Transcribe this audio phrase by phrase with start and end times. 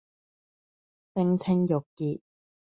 [1.13, 2.21] 冰清玉潔